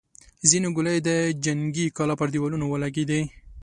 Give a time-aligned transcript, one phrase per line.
[0.49, 1.09] ځينې ګولۍ د
[1.45, 3.21] جنګي کلا پر دېوالونو ولګېدې.